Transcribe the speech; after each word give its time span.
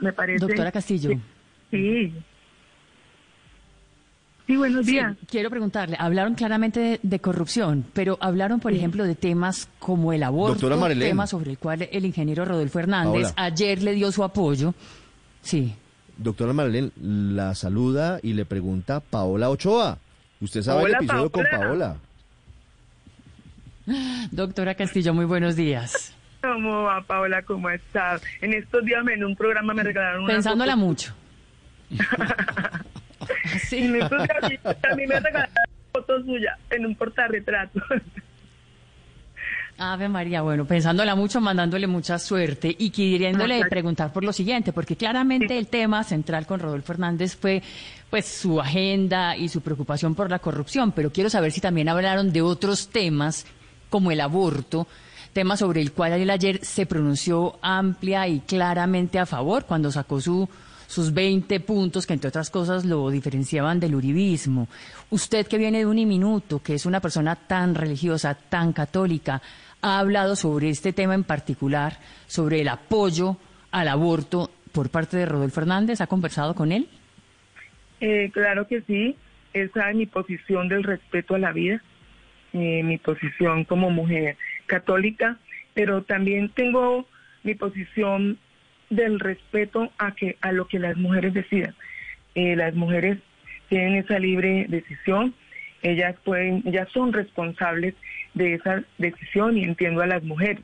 me 0.00 0.12
parece. 0.12 0.46
Doctora 0.46 0.72
Castillo. 0.72 1.10
Sí. 1.70 2.12
Sí, 4.46 4.56
buenos 4.56 4.86
días. 4.86 5.16
quiero 5.28 5.50
preguntarle, 5.50 5.96
hablaron 5.98 6.34
claramente 6.36 6.78
de, 6.78 7.00
de 7.02 7.18
corrupción, 7.18 7.84
pero 7.92 8.16
hablaron, 8.20 8.60
por 8.60 8.72
ejemplo, 8.72 9.02
de 9.02 9.16
temas 9.16 9.68
como 9.80 10.12
el 10.12 10.22
aborto, 10.22 10.68
tema 11.00 11.26
sobre 11.26 11.50
el 11.50 11.58
cual 11.58 11.88
el 11.90 12.04
ingeniero 12.04 12.44
Rodolfo 12.44 12.78
Hernández 12.78 13.32
ayer 13.36 13.82
le 13.82 13.94
dio 13.94 14.12
su 14.12 14.22
apoyo. 14.22 14.72
Sí. 15.42 15.74
Doctora 16.16 16.52
Marlene, 16.52 16.92
la 16.96 17.56
saluda 17.56 18.20
y 18.22 18.34
le 18.34 18.44
pregunta 18.44 19.00
Paola 19.00 19.50
Ochoa. 19.50 19.98
Usted 20.40 20.62
sabe 20.62 20.84
Hola, 20.84 20.98
el 20.98 21.04
episodio 21.04 21.30
con 21.30 21.44
Paola. 21.50 21.96
Paola. 23.86 24.28
Doctora 24.30 24.74
Castillo, 24.76 25.12
muy 25.12 25.24
buenos 25.24 25.56
días. 25.56 26.15
¿Cómo 26.56 26.84
va, 26.84 27.02
Paola? 27.02 27.42
¿Cómo 27.42 27.68
estás? 27.68 28.22
En 28.40 28.54
estos 28.54 28.82
días 28.82 29.04
en 29.12 29.22
un 29.22 29.36
programa 29.36 29.74
me 29.74 29.82
regalaron 29.82 30.24
una 30.24 30.32
Pensándola 30.32 30.72
foto- 30.72 30.86
mucho. 30.86 31.14
Sí. 33.68 33.78
En 33.84 33.96
estos 33.96 34.22
días 34.48 34.96
mí 34.96 35.06
me 35.06 35.20
regalaron 35.20 35.52
una 35.52 35.92
foto 35.92 36.22
suya 36.24 36.56
en 36.70 36.86
un 36.86 36.94
portarretrato. 36.94 37.78
Ave 39.78 40.08
María, 40.08 40.40
bueno, 40.40 40.64
pensándola 40.64 41.14
mucho, 41.14 41.42
mandándole 41.42 41.86
mucha 41.86 42.18
suerte 42.18 42.74
y 42.78 42.88
queriéndole 42.88 43.66
preguntar 43.66 44.10
por 44.14 44.24
lo 44.24 44.32
siguiente, 44.32 44.72
porque 44.72 44.96
claramente 44.96 45.58
el 45.58 45.66
tema 45.66 46.02
central 46.04 46.46
con 46.46 46.60
Rodolfo 46.60 46.94
Hernández 46.94 47.36
fue 47.36 47.62
pues 48.08 48.24
su 48.26 48.58
agenda 48.60 49.36
y 49.36 49.50
su 49.50 49.60
preocupación 49.60 50.14
por 50.14 50.30
la 50.30 50.38
corrupción, 50.38 50.92
pero 50.92 51.12
quiero 51.12 51.28
saber 51.28 51.52
si 51.52 51.60
también 51.60 51.90
hablaron 51.90 52.32
de 52.32 52.40
otros 52.40 52.88
temas 52.88 53.44
como 53.90 54.10
el 54.10 54.22
aborto, 54.22 54.86
tema 55.36 55.58
sobre 55.58 55.82
el 55.82 55.92
cual 55.92 56.14
él 56.14 56.30
ayer 56.30 56.64
se 56.64 56.86
pronunció 56.86 57.58
amplia 57.60 58.26
y 58.26 58.40
claramente 58.40 59.18
a 59.18 59.26
favor 59.26 59.66
cuando 59.66 59.92
sacó 59.92 60.18
su 60.18 60.48
sus 60.86 61.12
20 61.12 61.60
puntos 61.60 62.06
que 62.06 62.14
entre 62.14 62.28
otras 62.28 62.48
cosas 62.48 62.86
lo 62.86 63.10
diferenciaban 63.10 63.78
del 63.78 63.96
uribismo. 63.96 64.66
Usted 65.10 65.46
que 65.46 65.58
viene 65.58 65.80
de 65.80 65.86
un 65.86 65.96
minuto, 65.96 66.62
que 66.62 66.72
es 66.72 66.86
una 66.86 67.00
persona 67.00 67.36
tan 67.36 67.74
religiosa, 67.74 68.34
tan 68.34 68.72
católica, 68.72 69.42
ha 69.82 69.98
hablado 69.98 70.36
sobre 70.36 70.70
este 70.70 70.94
tema 70.94 71.14
en 71.14 71.24
particular, 71.24 71.98
sobre 72.26 72.62
el 72.62 72.68
apoyo 72.68 73.36
al 73.72 73.88
aborto 73.88 74.50
por 74.72 74.88
parte 74.88 75.18
de 75.18 75.26
Rodolfo 75.26 75.60
Hernández, 75.60 76.00
¿ha 76.00 76.06
conversado 76.06 76.54
con 76.54 76.72
él? 76.72 76.88
Eh, 78.00 78.30
claro 78.32 78.66
que 78.66 78.80
sí, 78.86 79.16
esa 79.52 79.90
es 79.90 79.96
mi 79.96 80.06
posición 80.06 80.68
del 80.68 80.82
respeto 80.82 81.34
a 81.34 81.38
la 81.38 81.52
vida, 81.52 81.82
eh, 82.56 82.82
mi 82.82 82.96
posición 82.98 83.64
como 83.64 83.90
mujer 83.90 84.36
católica, 84.66 85.36
pero 85.74 86.02
también 86.02 86.48
tengo 86.48 87.06
mi 87.42 87.54
posición 87.54 88.38
del 88.88 89.20
respeto 89.20 89.90
a 89.98 90.14
que 90.14 90.36
a 90.40 90.52
lo 90.52 90.66
que 90.66 90.78
las 90.78 90.96
mujeres 90.96 91.34
decidan. 91.34 91.74
Eh, 92.34 92.56
las 92.56 92.74
mujeres 92.74 93.18
tienen 93.68 93.96
esa 93.96 94.18
libre 94.18 94.64
decisión, 94.68 95.34
ellas 95.82 96.16
pueden, 96.24 96.62
ellas 96.64 96.88
son 96.92 97.12
responsables 97.12 97.94
de 98.34 98.54
esa 98.54 98.82
decisión 98.96 99.58
y 99.58 99.64
entiendo 99.64 100.00
a 100.02 100.06
las 100.06 100.22
mujeres. 100.22 100.62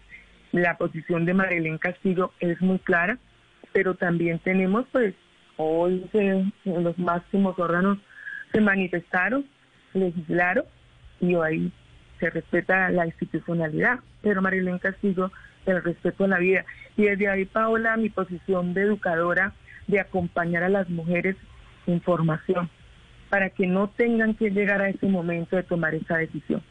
La 0.53 0.77
posición 0.79 1.25
de 1.27 1.35
Marilén 1.35 1.79
Castillo 1.79 2.33
es 2.41 2.61
muy 2.63 2.79
clara, 2.79 3.19
pero 3.73 3.95
también 3.95 4.39
tenemos 4.39 4.87
pues 4.93 5.15
hoy 5.57 6.05
se- 6.13 6.45
los 6.65 6.99
máximos 6.99 7.59
órganos 7.59 7.99
se 8.53 8.61
manifestaron, 8.61 9.45
legislaron 9.95 10.65
y 11.21 11.35
hoy 11.35 11.71
se 12.23 12.31
respeta 12.31 12.89
la 12.91 13.05
institucionalidad, 13.05 13.99
pero 14.23 14.41
Marilén 14.41 14.79
Castillo 14.79 15.33
el 15.67 15.83
respeto 15.83 16.23
a 16.23 16.29
la 16.29 16.39
vida. 16.39 16.65
Y 16.97 17.03
desde 17.03 17.29
ahí, 17.29 17.47
Paola, 17.47 17.97
mi 17.97 18.11
posición 18.11 18.75
de 18.75 18.83
educadora, 18.83 19.55
de 19.89 19.99
acompañar 19.99 20.63
a 20.63 20.69
las 20.69 20.89
mujeres 20.89 21.35
en 21.89 22.01
formación, 22.01 22.71
para 23.29 23.51
que 23.51 23.67
no 23.67 23.89
tengan 23.89 24.35
que 24.35 24.51
llegar 24.51 24.83
a 24.83 24.89
ese 24.89 25.09
momento 25.09 25.57
de 25.57 25.65
tomar 25.65 25.97
esa 25.97 26.17
decisión. 26.17 26.63